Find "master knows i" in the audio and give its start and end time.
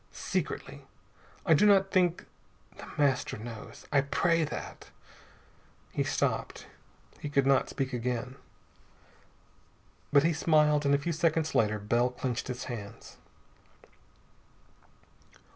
2.97-4.01